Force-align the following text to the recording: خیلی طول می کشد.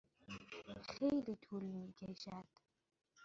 خیلی 0.89 1.35
طول 1.35 1.63
می 1.63 1.93
کشد. 1.93 2.45